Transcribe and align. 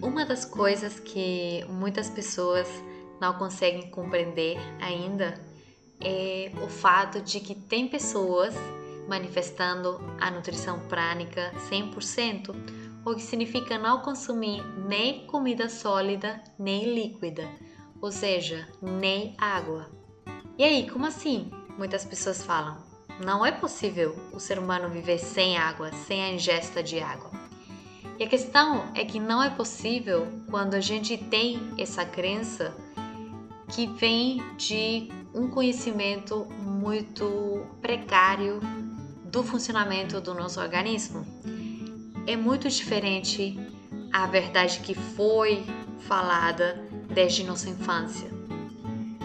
Uma 0.00 0.24
das 0.24 0.44
coisas 0.44 0.98
que 0.98 1.64
muitas 1.68 2.08
pessoas 2.08 2.66
não 3.20 3.34
conseguem 3.34 3.90
compreender 3.90 4.56
ainda 4.80 5.38
é 6.00 6.50
o 6.62 6.68
fato 6.68 7.20
de 7.20 7.40
que 7.40 7.54
tem 7.54 7.86
pessoas 7.88 8.54
manifestando 9.06 10.00
a 10.20 10.30
nutrição 10.30 10.80
prânica 10.88 11.52
100%, 11.70 12.54
o 13.04 13.14
que 13.14 13.20
significa 13.20 13.76
não 13.76 14.00
consumir 14.00 14.62
nem 14.88 15.26
comida 15.26 15.68
sólida 15.68 16.42
nem 16.58 16.94
líquida, 16.94 17.46
ou 18.00 18.10
seja, 18.10 18.66
nem 18.80 19.34
água. 19.38 19.90
E 20.56 20.64
aí, 20.64 20.88
como 20.88 21.06
assim? 21.06 21.50
Muitas 21.76 22.04
pessoas 22.04 22.42
falam: 22.44 22.78
não 23.22 23.44
é 23.44 23.52
possível 23.52 24.16
o 24.32 24.40
ser 24.40 24.58
humano 24.58 24.88
viver 24.88 25.18
sem 25.18 25.58
água, 25.58 25.92
sem 26.06 26.22
a 26.22 26.30
ingesta 26.30 26.82
de 26.82 27.00
água. 27.00 27.31
E 28.22 28.24
a 28.24 28.28
questão 28.28 28.84
é 28.94 29.04
que 29.04 29.18
não 29.18 29.42
é 29.42 29.50
possível 29.50 30.28
quando 30.48 30.74
a 30.74 30.80
gente 30.80 31.16
tem 31.16 31.60
essa 31.76 32.04
crença 32.04 32.72
que 33.74 33.88
vem 33.88 34.40
de 34.56 35.08
um 35.34 35.50
conhecimento 35.50 36.44
muito 36.60 37.66
precário 37.80 38.60
do 39.24 39.42
funcionamento 39.42 40.20
do 40.20 40.34
nosso 40.34 40.60
organismo. 40.60 41.26
É 42.24 42.36
muito 42.36 42.68
diferente 42.68 43.58
a 44.12 44.24
verdade 44.28 44.78
que 44.84 44.94
foi 44.94 45.64
falada 46.06 46.80
desde 47.12 47.42
nossa 47.42 47.68
infância. 47.68 48.30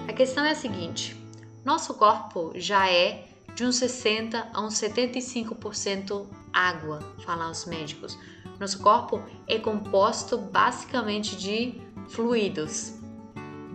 A 0.08 0.12
questão 0.12 0.44
é 0.44 0.54
a 0.54 0.56
seguinte: 0.56 1.16
nosso 1.64 1.94
corpo 1.94 2.52
já 2.56 2.90
é 2.90 3.28
de 3.54 3.64
uns 3.64 3.76
60 3.76 4.50
a 4.52 4.60
uns 4.60 4.74
75% 4.74 6.26
água, 6.58 7.00
falam 7.20 7.52
os 7.52 7.66
médicos. 7.66 8.18
Nosso 8.60 8.80
corpo 8.80 9.22
é 9.48 9.60
composto 9.60 10.38
basicamente 10.38 11.36
de 11.36 11.80
fluidos. 12.10 12.94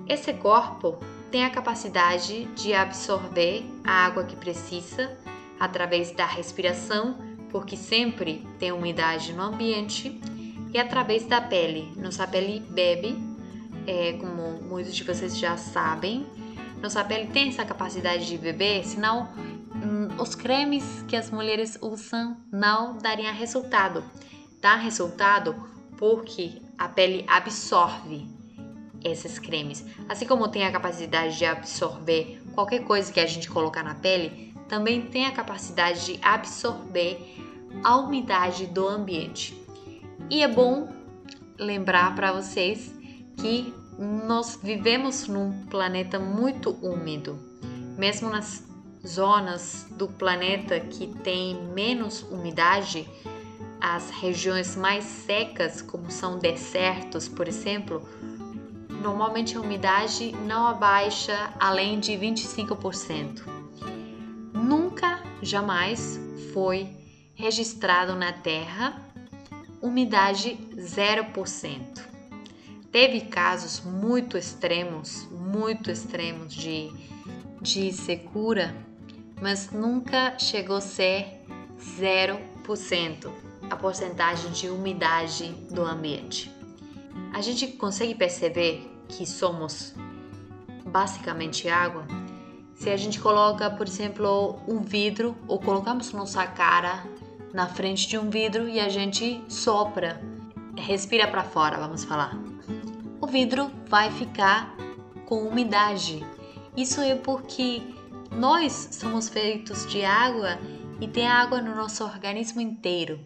Esse 0.09 0.33
corpo 0.35 0.99
tem 1.31 1.45
a 1.45 1.51
capacidade 1.51 2.47
de 2.57 2.75
absorver 2.75 3.65
a 3.85 4.07
água 4.07 4.25
que 4.25 4.35
precisa 4.35 5.17
através 5.61 6.11
da 6.11 6.27
respiração, 6.27 7.17
porque 7.51 7.77
sempre 7.77 8.47
tem 8.59 8.73
umidade 8.73 9.33
no 9.33 9.43
ambiente, 9.43 10.21
e 10.73 10.79
através 10.79 11.25
da 11.27 11.41
pele. 11.41 11.93
Nossa 11.97 12.27
pele 12.27 12.61
bebe, 12.61 13.17
é, 13.87 14.15
como 14.15 14.61
muitos 14.63 14.95
de 14.95 15.05
vocês 15.05 15.39
já 15.39 15.57
sabem, 15.57 16.27
nossa 16.83 17.05
pele 17.05 17.29
tem 17.29 17.49
essa 17.49 17.65
capacidade 17.65 18.27
de 18.27 18.37
beber, 18.37 18.85
senão 18.85 19.29
os 20.19 20.35
cremes 20.35 21.05
que 21.09 21.17
as 21.17 21.31
mulheres 21.31 21.79
usam 21.81 22.37
não 22.51 22.99
dariam 22.99 23.33
resultado. 23.35 24.03
Dá 24.61 24.77
resultado 24.77 25.55
porque 25.97 26.61
a 26.79 26.89
pele 26.89 27.25
absorve 27.29 28.27
esses 29.05 29.39
cremes. 29.39 29.85
Assim 30.09 30.27
como 30.27 30.49
tem 30.49 30.65
a 30.65 30.73
capacidade 30.73 31.37
de 31.37 31.45
absorver 31.45 32.41
qualquer 32.55 32.85
coisa 32.85 33.13
que 33.13 33.21
a 33.21 33.27
gente 33.27 33.51
colocar 33.51 33.83
na 33.83 33.95
pele, 33.95 34.55
também 34.69 35.03
tem 35.03 35.27
a 35.27 35.33
capacidade 35.33 36.07
de 36.07 36.21
absorver 36.23 37.19
a 37.83 37.97
umidade 37.97 38.67
do 38.67 38.87
ambiente. 38.87 39.61
E 40.31 40.43
é 40.43 40.49
bom 40.49 40.89
lembrar 41.59 42.15
para 42.15 42.33
vocês 42.33 42.95
que 43.37 43.75
nós 43.99 44.59
vivemos 44.63 45.29
num 45.29 45.67
planeta 45.67 46.19
muito 46.19 46.71
úmido. 46.83 47.39
Mesmo 47.99 48.31
nas 48.31 48.65
zonas 49.07 49.87
do 49.91 50.09
planeta 50.09 50.79
que 50.81 51.07
tem 51.07 51.55
menos 51.75 52.23
umidade, 52.23 53.09
as 53.81 54.11
regiões 54.11 54.77
mais 54.77 55.05
secas, 55.05 55.83
como 55.83 56.11
são 56.11 56.39
desertos, 56.39 57.29
por 57.29 57.49
exemplo, 57.49 58.09
normalmente 58.89 59.57
a 59.57 59.61
umidade 59.61 60.33
não 60.47 60.67
abaixa 60.67 61.53
além 61.59 61.99
de 61.99 62.13
25%. 62.13 63.43
Nunca, 64.53 65.23
jamais 65.43 66.21
foi 66.53 66.97
registrado 67.35 68.15
na 68.15 68.33
Terra 68.33 69.11
umidade 69.83 70.57
0%. 70.77 72.01
Teve 72.93 73.23
casos 73.23 73.81
muito 73.81 74.39
extremos, 74.39 75.27
muito 75.31 75.91
extremos 75.91 76.55
de, 76.55 76.93
de 77.61 77.93
secura, 77.93 78.73
mas 79.43 79.73
nunca 79.73 80.39
chegou 80.39 80.77
a 80.77 80.81
ser 80.81 81.43
0% 81.99 83.33
a 83.69 83.75
porcentagem 83.75 84.53
de 84.53 84.69
umidade 84.69 85.49
do 85.69 85.83
ambiente. 85.83 86.49
A 87.35 87.41
gente 87.41 87.67
consegue 87.67 88.15
perceber 88.15 88.89
que 89.09 89.27
somos 89.27 89.95
basicamente 90.87 91.69
água, 91.69 92.07
se 92.77 92.89
a 92.89 92.97
gente 92.97 93.21
coloca, 93.21 93.69
por 93.71 93.87
exemplo, 93.87 94.61
um 94.69 94.81
vidro 94.81 95.37
ou 95.49 95.59
colocamos 95.59 96.13
nossa 96.13 96.47
cara 96.47 97.05
na 97.53 97.67
frente 97.67 98.09
de 98.09 98.19
um 98.19 98.31
vidro 98.31 98.69
e 98.69 98.79
a 98.79 98.89
gente 98.89 99.43
sopra, 99.49 100.21
respira 100.77 101.27
para 101.27 101.43
fora, 101.43 101.79
vamos 101.79 102.05
falar. 102.05 102.37
O 103.21 103.27
vidro 103.27 103.71
vai 103.87 104.11
ficar 104.11 104.77
com 105.27 105.47
umidade. 105.47 106.25
Isso 106.77 107.01
é 107.01 107.15
porque 107.15 107.83
nós 108.37 108.89
somos 108.93 109.29
feitos 109.29 109.87
de 109.87 110.05
água 110.05 110.59
e 111.01 111.09
tem 111.09 111.27
água 111.27 111.61
no 111.61 111.75
nosso 111.75 112.05
organismo 112.05 112.61
inteiro. 112.61 113.21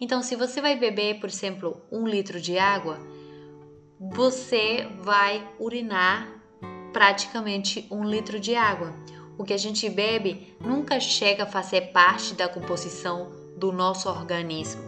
Então, 0.00 0.22
se 0.22 0.36
você 0.36 0.60
vai 0.60 0.76
beber, 0.76 1.20
por 1.20 1.28
exemplo, 1.28 1.80
um 1.90 2.06
litro 2.06 2.40
de 2.40 2.58
água, 2.58 2.98
você 3.98 4.88
vai 5.02 5.46
urinar 5.58 6.28
praticamente 6.92 7.86
um 7.90 8.04
litro 8.04 8.40
de 8.40 8.54
água. 8.54 8.94
O 9.38 9.44
que 9.44 9.52
a 9.52 9.58
gente 9.58 9.88
bebe 9.88 10.56
nunca 10.60 10.98
chega 11.00 11.44
a 11.44 11.46
fazer 11.46 11.92
parte 11.92 12.34
da 12.34 12.48
composição 12.48 13.30
do 13.56 13.70
nosso 13.72 14.08
organismo. 14.08 14.82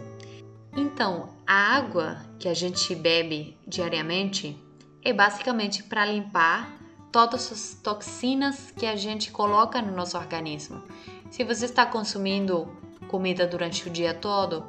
Então, 0.75 1.29
a 1.45 1.75
água 1.77 2.17
que 2.39 2.47
a 2.47 2.53
gente 2.53 2.95
bebe 2.95 3.57
diariamente 3.67 4.57
é 5.03 5.13
basicamente 5.13 5.83
para 5.83 6.05
limpar 6.05 6.82
todas 7.13 7.51
as 7.51 7.77
toxinas 7.81 8.73
que 8.75 8.87
a 8.87 8.95
gente 8.95 9.31
coloca 9.31 9.79
no 9.81 9.95
nosso 9.95 10.17
organismo. 10.17 10.81
Se 11.29 11.43
você 11.43 11.65
está 11.65 11.85
consumindo 11.85 12.75
comida 13.07 13.45
durante 13.45 13.87
o 13.87 13.91
dia 13.91 14.15
todo, 14.15 14.65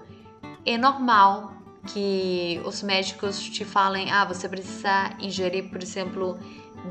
é 0.66 0.77
normal 0.77 1.55
que 1.87 2.60
os 2.66 2.82
médicos 2.82 3.41
te 3.43 3.65
falem: 3.65 4.12
ah, 4.12 4.27
você 4.27 4.47
precisa 4.47 5.16
ingerir, 5.19 5.71
por 5.71 5.82
exemplo, 5.82 6.38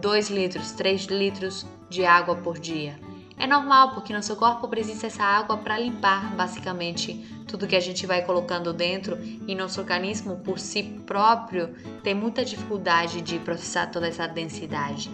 2 0.01 0.29
litros, 0.31 0.71
3 0.71 1.05
litros 1.05 1.67
de 1.87 2.03
água 2.03 2.35
por 2.35 2.57
dia. 2.57 2.99
É 3.37 3.45
normal, 3.45 3.93
porque 3.93 4.13
nosso 4.13 4.35
corpo 4.35 4.67
precisa 4.67 5.01
dessa 5.01 5.23
água 5.23 5.57
para 5.57 5.77
limpar 5.77 6.35
basicamente 6.35 7.43
tudo 7.47 7.67
que 7.67 7.75
a 7.75 7.79
gente 7.79 8.05
vai 8.07 8.23
colocando 8.23 8.73
dentro 8.73 9.17
e 9.47 9.53
nosso 9.53 9.81
organismo 9.81 10.37
por 10.37 10.59
si 10.59 10.83
próprio 11.05 11.75
tem 12.03 12.15
muita 12.15 12.45
dificuldade 12.45 13.21
de 13.21 13.39
processar 13.39 13.87
toda 13.87 14.07
essa 14.07 14.27
densidade. 14.27 15.11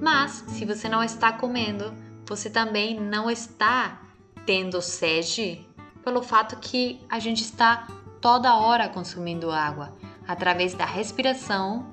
Mas 0.00 0.44
se 0.48 0.64
você 0.64 0.88
não 0.88 1.02
está 1.02 1.32
comendo, 1.32 1.94
você 2.26 2.50
também 2.50 2.98
não 2.98 3.30
está 3.30 4.02
tendo 4.44 4.80
sede 4.80 5.66
pelo 6.04 6.22
fato 6.22 6.56
que 6.56 7.00
a 7.08 7.18
gente 7.18 7.42
está 7.42 7.86
toda 8.20 8.56
hora 8.56 8.88
consumindo 8.88 9.50
água 9.50 9.92
através 10.26 10.74
da 10.74 10.84
respiração, 10.84 11.86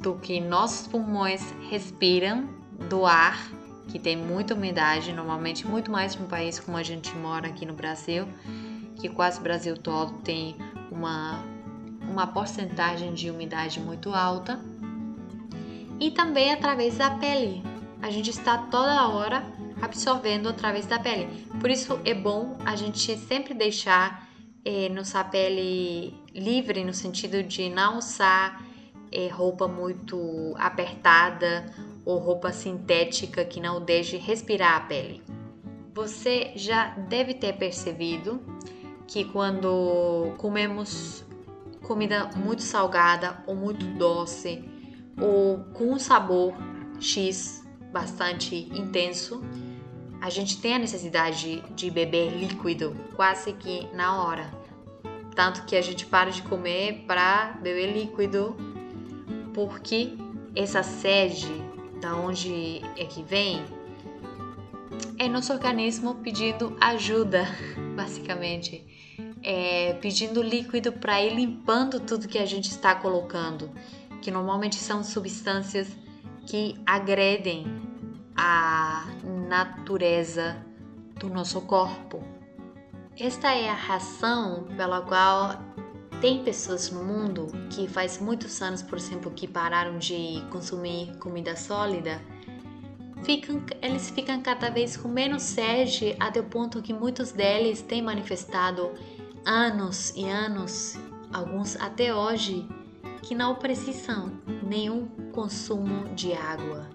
do 0.00 0.14
que 0.14 0.40
nossos 0.40 0.86
pulmões 0.88 1.54
respiram, 1.70 2.48
do 2.88 3.06
ar, 3.06 3.38
que 3.88 3.98
tem 3.98 4.16
muita 4.16 4.54
umidade, 4.54 5.12
normalmente 5.12 5.66
muito 5.66 5.90
mais 5.90 6.16
no 6.16 6.26
país 6.26 6.58
como 6.58 6.76
a 6.76 6.82
gente 6.82 7.14
mora 7.14 7.48
aqui 7.48 7.64
no 7.64 7.74
Brasil, 7.74 8.26
que 8.96 9.08
quase 9.08 9.38
o 9.38 9.42
Brasil 9.42 9.76
todo 9.76 10.14
tem 10.18 10.56
uma, 10.90 11.44
uma 12.08 12.26
porcentagem 12.26 13.14
de 13.14 13.30
umidade 13.30 13.78
muito 13.80 14.12
alta. 14.12 14.60
E 16.02 16.10
também 16.10 16.52
através 16.52 16.98
da 16.98 17.12
pele. 17.12 17.62
A 18.02 18.10
gente 18.10 18.28
está 18.28 18.58
toda 18.58 19.06
hora 19.06 19.44
absorvendo 19.80 20.48
através 20.48 20.84
da 20.84 20.98
pele. 20.98 21.46
Por 21.60 21.70
isso 21.70 22.00
é 22.04 22.12
bom 22.12 22.58
a 22.64 22.74
gente 22.74 23.16
sempre 23.16 23.54
deixar 23.54 24.28
é, 24.64 24.88
nossa 24.88 25.22
pele 25.22 26.12
livre 26.34 26.82
no 26.82 26.92
sentido 26.92 27.40
de 27.44 27.70
não 27.70 27.98
usar 27.98 28.66
é, 29.12 29.28
roupa 29.28 29.68
muito 29.68 30.52
apertada 30.58 31.72
ou 32.04 32.18
roupa 32.18 32.50
sintética 32.50 33.44
que 33.44 33.60
não 33.60 33.80
deixe 33.80 34.16
respirar 34.16 34.78
a 34.78 34.80
pele. 34.80 35.22
Você 35.94 36.50
já 36.56 36.96
deve 36.96 37.32
ter 37.32 37.52
percebido 37.52 38.42
que 39.06 39.24
quando 39.26 40.34
comemos 40.36 41.24
comida 41.80 42.28
muito 42.34 42.62
salgada 42.62 43.40
ou 43.46 43.54
muito 43.54 43.86
doce 43.86 44.71
ou 45.20 45.58
com 45.72 45.92
um 45.92 45.98
sabor 45.98 46.54
X 47.00 47.62
bastante 47.92 48.54
intenso, 48.72 49.42
a 50.20 50.30
gente 50.30 50.60
tem 50.60 50.74
a 50.74 50.78
necessidade 50.78 51.62
de 51.74 51.90
beber 51.90 52.30
líquido 52.30 52.96
quase 53.16 53.52
que 53.52 53.88
na 53.92 54.22
hora. 54.22 54.62
tanto 55.34 55.64
que 55.64 55.74
a 55.74 55.80
gente 55.80 56.04
para 56.04 56.30
de 56.30 56.42
comer 56.42 57.04
para 57.06 57.58
beber 57.62 57.92
líquido, 57.92 58.54
porque 59.54 60.12
essa 60.54 60.82
sede, 60.82 61.50
da 62.00 62.14
onde 62.14 62.82
é 62.98 63.04
que 63.04 63.22
vem, 63.22 63.64
é 65.18 65.28
nosso 65.28 65.52
organismo 65.52 66.16
pedindo 66.16 66.76
ajuda, 66.80 67.46
basicamente. 67.96 68.84
É, 69.44 69.94
pedindo 69.94 70.40
líquido 70.40 70.92
para 70.92 71.20
ir 71.20 71.34
limpando 71.34 71.98
tudo 71.98 72.28
que 72.28 72.38
a 72.38 72.46
gente 72.46 72.70
está 72.70 72.94
colocando, 72.94 73.70
que 74.22 74.30
normalmente 74.30 74.76
são 74.76 75.04
substâncias 75.04 75.88
que 76.46 76.80
agredem 76.86 77.66
a 78.34 79.04
natureza 79.48 80.56
do 81.16 81.28
nosso 81.28 81.60
corpo. 81.62 82.22
Esta 83.18 83.52
é 83.52 83.68
a 83.68 83.74
razão 83.74 84.64
pela 84.76 85.02
qual 85.02 85.60
tem 86.20 86.42
pessoas 86.42 86.90
no 86.90 87.04
mundo 87.04 87.48
que 87.68 87.86
faz 87.88 88.18
muitos 88.18 88.62
anos, 88.62 88.80
por 88.80 88.96
exemplo, 88.96 89.30
que 89.30 89.46
pararam 89.46 89.98
de 89.98 90.42
consumir 90.50 91.14
comida 91.18 91.56
sólida, 91.56 92.22
ficam, 93.24 93.62
eles 93.82 94.08
ficam 94.10 94.40
cada 94.40 94.70
vez 94.70 94.96
com 94.96 95.08
menos 95.08 95.42
sede, 95.42 96.16
até 96.18 96.40
o 96.40 96.44
ponto 96.44 96.80
que 96.80 96.92
muitos 96.92 97.32
deles 97.32 97.82
têm 97.82 98.00
manifestado 98.00 98.92
anos 99.44 100.12
e 100.16 100.28
anos, 100.28 100.96
alguns 101.32 101.76
até 101.76 102.14
hoje, 102.14 102.68
que 103.22 103.34
não 103.34 103.54
precisam 103.54 104.32
nenhum 104.62 105.06
consumo 105.32 106.14
de 106.14 106.32
água, 106.32 106.90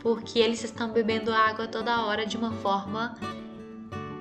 porque 0.00 0.38
eles 0.38 0.64
estão 0.64 0.92
bebendo 0.92 1.32
água 1.32 1.68
toda 1.68 2.04
hora 2.04 2.26
de 2.26 2.36
uma 2.36 2.52
forma 2.52 3.14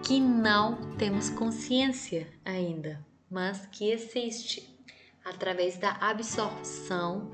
que 0.03 0.19
não 0.19 0.75
temos 0.97 1.29
consciência 1.29 2.27
ainda, 2.45 3.03
mas 3.29 3.65
que 3.67 3.89
existe 3.89 4.77
através 5.23 5.77
da 5.77 5.91
absorção 5.99 7.31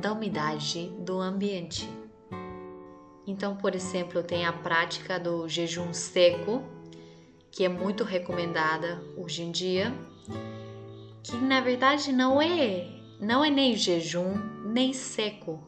da 0.00 0.12
umidade 0.12 0.92
do 1.00 1.18
ambiente. 1.18 1.88
Então, 3.26 3.56
por 3.56 3.74
exemplo, 3.74 4.22
tem 4.22 4.44
a 4.44 4.52
prática 4.52 5.18
do 5.18 5.48
jejum 5.48 5.92
seco, 5.92 6.62
que 7.50 7.64
é 7.64 7.68
muito 7.68 8.04
recomendada 8.04 9.02
hoje 9.16 9.42
em 9.42 9.50
dia, 9.50 9.92
que 11.22 11.36
na 11.36 11.60
verdade 11.60 12.12
não 12.12 12.40
é, 12.40 12.99
não 13.20 13.44
é 13.44 13.50
nem 13.50 13.76
jejum 13.76 14.34
nem 14.64 14.94
seco, 14.94 15.62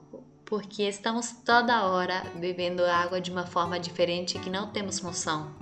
porque 0.45 0.85
estamos 0.85 1.33
toda 1.45 1.85
hora 1.85 2.23
bebendo 2.37 2.85
água 2.85 3.21
de 3.21 3.31
uma 3.31 3.47
forma 3.47 3.79
diferente 3.79 4.39
que 4.39 4.49
não 4.49 4.71
temos 4.71 5.03
noção. 5.03 5.55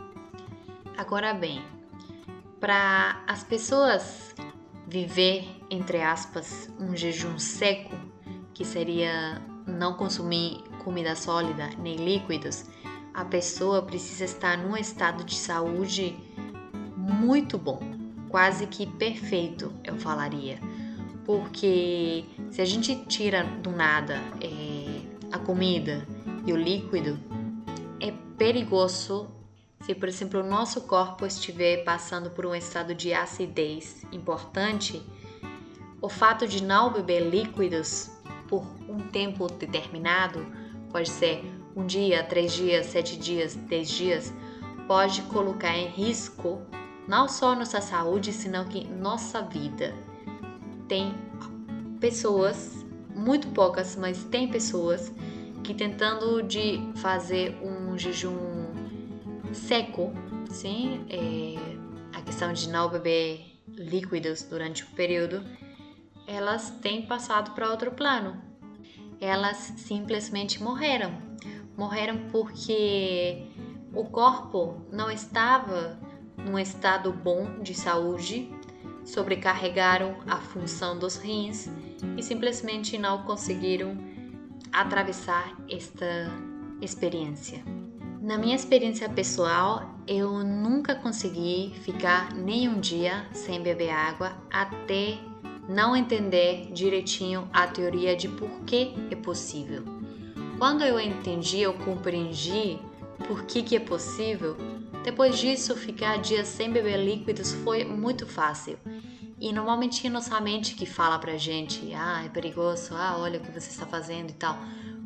Agora 0.97 1.35
bem, 1.35 1.65
para 2.61 3.25
as 3.27 3.43
pessoas 3.43 4.35
viver, 4.87 5.49
entre 5.69 6.01
aspas, 6.01 6.71
um 6.79 6.95
jejum 6.95 7.39
seco, 7.39 7.97
que 8.55 8.65
seria 8.65 9.43
não 9.67 9.95
consumir 9.95 10.63
comida 10.85 11.17
sólida 11.17 11.71
nem 11.79 11.97
líquidos, 11.97 12.67
a 13.13 13.25
pessoa 13.25 13.83
precisa 13.83 14.25
estar 14.25 14.57
num 14.57 14.77
estado 14.77 15.25
de 15.25 15.35
saúde 15.35 16.17
muito 16.97 17.59
bom, 17.59 17.81
quase 18.29 18.67
que 18.67 18.87
perfeito, 18.87 19.73
eu 19.83 19.97
falaria. 19.97 20.61
Porque 21.31 22.25
se 22.50 22.61
a 22.61 22.65
gente 22.65 23.05
tira 23.05 23.44
do 23.44 23.71
nada 23.71 24.15
é, 24.41 25.00
a 25.31 25.38
comida 25.38 26.05
e 26.44 26.53
o 26.53 26.56
líquido, 26.56 27.17
é 28.00 28.12
perigoso 28.37 29.31
se, 29.81 29.94
por 29.94 30.09
exemplo, 30.09 30.41
o 30.41 30.43
nosso 30.43 30.81
corpo 30.88 31.25
estiver 31.25 31.85
passando 31.85 32.31
por 32.31 32.44
um 32.44 32.53
estado 32.53 32.97
de 32.97 33.15
acidez 33.15 34.05
importante, 34.11 35.00
o 36.03 36.09
fato 36.09 36.49
de 36.49 36.65
não 36.65 36.93
beber 36.93 37.21
líquidos 37.21 38.11
por 38.49 38.67
um 38.88 38.99
tempo 38.99 39.47
determinado, 39.47 40.44
pode 40.91 41.09
ser 41.09 41.44
um 41.77 41.87
dia, 41.87 42.25
três 42.25 42.53
dias, 42.53 42.87
sete 42.87 43.17
dias, 43.17 43.55
dez 43.55 43.88
dias, 43.88 44.35
pode 44.88 45.23
colocar 45.23 45.79
em 45.79 45.87
risco 45.87 46.61
não 47.06 47.29
só 47.29 47.55
nossa 47.55 47.81
saúde, 47.81 48.32
senão 48.32 48.65
que 48.65 48.85
nossa 48.88 49.43
vida. 49.43 50.10
Tem 50.91 51.15
pessoas, 52.01 52.85
muito 53.15 53.47
poucas, 53.51 53.95
mas 53.95 54.25
tem 54.25 54.49
pessoas 54.49 55.15
que 55.63 55.73
tentando 55.73 56.43
de 56.43 56.81
fazer 56.97 57.57
um 57.63 57.97
jejum 57.97 58.75
seco, 59.53 60.13
sim, 60.51 61.07
é, 61.09 62.19
a 62.19 62.21
questão 62.23 62.53
de 62.53 62.69
não 62.69 62.91
beber 62.91 63.63
líquidos 63.69 64.43
durante 64.43 64.83
o 64.83 64.87
período, 64.89 65.45
elas 66.27 66.71
têm 66.83 67.07
passado 67.07 67.53
para 67.53 67.71
outro 67.71 67.93
plano. 67.93 68.43
Elas 69.21 69.59
simplesmente 69.77 70.61
morreram. 70.61 71.23
Morreram 71.77 72.27
porque 72.33 73.47
o 73.95 74.07
corpo 74.07 74.85
não 74.91 75.09
estava 75.09 76.01
num 76.37 76.59
estado 76.59 77.13
bom 77.13 77.61
de 77.63 77.75
saúde, 77.75 78.51
sobrecarregaram 79.05 80.17
a 80.26 80.37
função 80.37 80.99
dos 80.99 81.17
rins 81.17 81.69
e 82.17 82.23
simplesmente 82.23 82.99
não 82.99 83.23
conseguiram 83.23 83.97
atravessar 84.73 85.56
esta 85.69 86.31
experiência. 86.81 87.62
Na 88.20 88.37
minha 88.37 88.55
experiência 88.55 89.08
pessoal, 89.08 89.94
eu 90.06 90.44
nunca 90.44 90.94
consegui 90.94 91.73
ficar 91.82 92.35
nem 92.35 92.69
um 92.69 92.79
dia 92.79 93.26
sem 93.32 93.62
beber 93.62 93.91
água 93.91 94.37
até 94.50 95.19
não 95.69 95.94
entender 95.94 96.70
direitinho 96.73 97.49
a 97.53 97.67
teoria 97.67 98.17
de 98.17 98.29
por 98.29 98.50
que 98.67 98.94
é 99.11 99.17
possível. 99.17 99.85
Quando 100.58 100.85
eu 100.85 101.00
entendi, 101.00 101.61
eu 101.61 101.73
compreendi 101.75 102.79
por 103.26 103.44
que, 103.44 103.62
que 103.62 103.76
é 103.76 103.81
possível, 103.81 104.56
depois 105.02 105.38
disso, 105.38 105.75
ficar 105.76 106.19
dias 106.19 106.49
sem 106.49 106.70
beber 106.70 106.99
líquidos 106.99 107.52
foi 107.52 107.85
muito 107.85 108.26
fácil. 108.26 108.79
E 109.41 109.52
normalmente 109.52 110.06
é 110.06 110.11
nossa 110.11 110.38
mente 110.41 110.75
que 110.75 110.85
fala 110.85 111.19
pra 111.19 111.38
gente, 111.38 111.94
ah, 111.94 112.23
é 112.25 112.29
perigoso, 112.29 112.94
ah, 112.94 113.17
olha 113.19 113.38
o 113.38 113.43
que 113.43 113.50
você 113.50 113.70
está 113.70 113.87
fazendo 113.87 114.31
e 114.31 114.35
tal. 114.35 114.58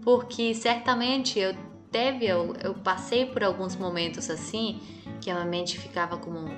Porque 0.03 0.53
certamente 0.55 1.39
eu 1.39 1.55
teve, 1.93 2.27
eu, 2.27 2.55
eu 2.61 2.75
passei 2.75 3.27
por 3.27 3.45
alguns 3.45 3.77
momentos 3.77 4.29
assim, 4.29 4.81
que 5.21 5.31
a 5.31 5.35
minha 5.35 5.47
mente 5.47 5.79
ficava 5.79 6.17
como, 6.17 6.49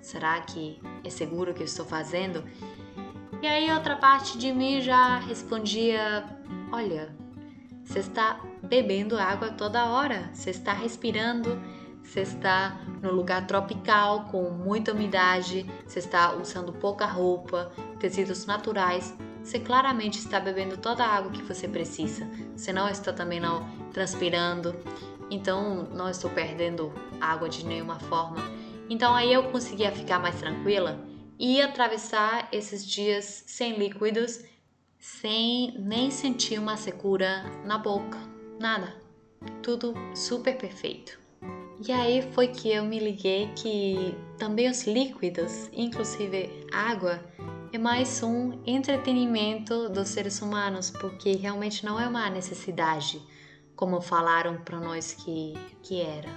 será 0.00 0.40
que 0.40 0.80
é 1.04 1.10
seguro 1.10 1.50
o 1.50 1.54
que 1.54 1.60
eu 1.60 1.66
estou 1.66 1.84
fazendo? 1.84 2.42
E 3.42 3.46
aí 3.46 3.70
outra 3.70 3.96
parte 3.96 4.38
de 4.38 4.50
mim 4.50 4.80
já 4.80 5.18
respondia, 5.18 6.24
olha, 6.72 7.14
você 7.84 7.98
está 7.98 8.40
bebendo 8.62 9.18
água 9.18 9.50
toda 9.50 9.84
hora, 9.84 10.30
você 10.32 10.48
está 10.48 10.72
respirando, 10.72 11.60
você 12.08 12.22
está 12.22 12.80
no 13.02 13.12
lugar 13.12 13.46
tropical 13.46 14.24
com 14.30 14.50
muita 14.50 14.92
umidade, 14.92 15.66
você 15.86 15.98
está 15.98 16.34
usando 16.34 16.72
pouca 16.72 17.04
roupa, 17.04 17.70
tecidos 18.00 18.46
naturais, 18.46 19.14
você 19.44 19.60
claramente 19.60 20.18
está 20.18 20.40
bebendo 20.40 20.78
toda 20.78 21.04
a 21.04 21.16
água 21.16 21.30
que 21.30 21.42
você 21.42 21.68
precisa. 21.68 22.26
Você 22.56 22.72
não 22.72 22.88
está 22.88 23.12
também 23.12 23.38
não 23.38 23.68
transpirando, 23.92 24.74
então 25.30 25.84
não 25.92 26.08
estou 26.08 26.30
perdendo 26.30 26.92
água 27.20 27.48
de 27.48 27.64
nenhuma 27.64 27.98
forma. 27.98 28.40
Então 28.88 29.14
aí 29.14 29.30
eu 29.30 29.50
conseguia 29.50 29.92
ficar 29.92 30.18
mais 30.18 30.38
tranquila 30.38 30.98
e 31.38 31.60
atravessar 31.60 32.48
esses 32.50 32.86
dias 32.86 33.44
sem 33.46 33.78
líquidos, 33.78 34.42
sem 34.98 35.78
nem 35.78 36.10
sentir 36.10 36.58
uma 36.58 36.76
secura 36.78 37.44
na 37.66 37.76
boca, 37.76 38.18
nada. 38.58 38.96
Tudo 39.62 39.94
super 40.14 40.56
perfeito. 40.56 41.27
E 41.86 41.92
aí 41.92 42.22
foi 42.32 42.48
que 42.48 42.70
eu 42.70 42.84
me 42.84 42.98
liguei 42.98 43.48
que 43.54 44.14
também 44.36 44.68
os 44.68 44.84
líquidos, 44.84 45.70
inclusive 45.72 46.66
água, 46.72 47.20
é 47.72 47.78
mais 47.78 48.20
um 48.22 48.60
entretenimento 48.66 49.88
dos 49.88 50.08
seres 50.08 50.42
humanos, 50.42 50.90
porque 50.90 51.36
realmente 51.36 51.84
não 51.84 51.98
é 51.98 52.08
uma 52.08 52.28
necessidade, 52.30 53.22
como 53.76 54.00
falaram 54.00 54.58
para 54.58 54.80
nós 54.80 55.12
que, 55.12 55.54
que 55.82 56.00
era. 56.00 56.30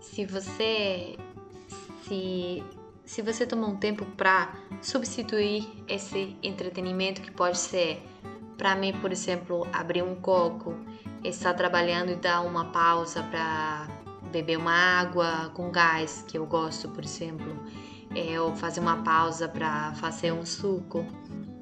Se 0.00 0.24
você 0.26 1.16
se 2.06 2.64
se 3.04 3.22
você 3.22 3.46
tomar 3.46 3.68
um 3.68 3.76
tempo 3.76 4.04
para 4.04 4.54
substituir 4.82 5.66
esse 5.88 6.36
entretenimento 6.42 7.22
que 7.22 7.30
pode 7.30 7.56
ser 7.56 8.02
para 8.58 8.74
mim, 8.74 8.92
por 9.00 9.10
exemplo, 9.10 9.66
abrir 9.72 10.02
um 10.02 10.14
coco, 10.16 10.74
estar 11.24 11.54
trabalhando 11.54 12.10
e 12.10 12.16
dar 12.16 12.42
uma 12.42 12.66
pausa 12.66 13.22
para 13.22 13.88
beber 14.30 14.58
uma 14.58 14.72
água 14.72 15.50
com 15.54 15.70
gás, 15.70 16.24
que 16.26 16.38
eu 16.38 16.46
gosto, 16.46 16.88
por 16.88 17.04
exemplo, 17.04 17.56
é, 18.14 18.40
ou 18.40 18.54
fazer 18.54 18.80
uma 18.80 19.02
pausa 19.02 19.48
para 19.48 19.92
fazer 19.94 20.32
um 20.32 20.44
suco. 20.44 21.04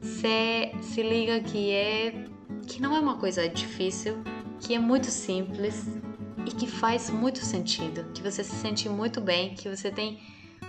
Você 0.00 0.72
se 0.82 1.02
liga 1.02 1.40
que 1.40 1.70
é 1.70 2.26
que 2.66 2.80
não 2.80 2.96
é 2.96 3.00
uma 3.00 3.16
coisa 3.16 3.48
difícil, 3.48 4.18
que 4.60 4.74
é 4.74 4.78
muito 4.78 5.06
simples 5.06 5.86
e 6.44 6.50
que 6.50 6.66
faz 6.66 7.10
muito 7.10 7.38
sentido, 7.38 8.04
que 8.12 8.22
você 8.22 8.42
se 8.42 8.54
sente 8.54 8.88
muito 8.88 9.20
bem, 9.20 9.54
que 9.54 9.68
você 9.68 9.90
tem 9.90 10.20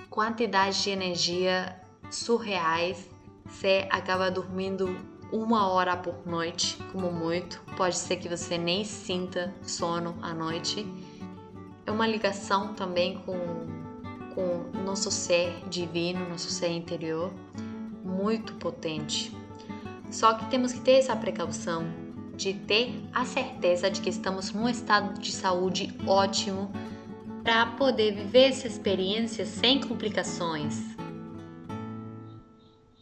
quantidade 0.09 0.81
de 0.83 0.89
energia 0.89 1.79
surreais. 2.09 3.09
Você 3.45 3.87
acaba 3.89 4.29
dormindo 4.29 4.97
uma 5.31 5.67
hora 5.67 5.95
por 5.95 6.25
noite, 6.25 6.77
como 6.91 7.11
muito. 7.11 7.61
Pode 7.75 7.95
ser 7.97 8.17
que 8.17 8.29
você 8.29 8.57
nem 8.57 8.83
sinta 8.83 9.53
sono 9.61 10.17
à 10.21 10.33
noite. 10.33 10.85
É 11.87 11.91
uma 11.91 12.05
ligação 12.05 12.73
também 12.73 13.17
com, 13.25 13.37
com 14.35 14.81
nosso 14.83 15.09
ser 15.09 15.63
divino, 15.69 16.27
nosso 16.27 16.51
ser 16.51 16.67
interior, 16.67 17.31
muito 18.03 18.53
potente. 18.55 19.33
Só 20.11 20.33
que 20.33 20.49
temos 20.49 20.73
que 20.73 20.81
ter 20.81 20.99
essa 20.99 21.15
precaução 21.15 21.87
de 22.35 22.53
ter 22.53 22.93
a 23.13 23.23
certeza 23.23 23.89
de 23.89 24.01
que 24.01 24.09
estamos 24.09 24.51
num 24.51 24.67
estado 24.67 25.17
de 25.19 25.31
saúde 25.31 25.95
ótimo 26.05 26.69
para 27.41 27.65
poder 27.65 28.13
viver 28.13 28.49
essa 28.49 28.67
experiência 28.67 29.45
sem 29.45 29.79
complicações, 29.79 30.96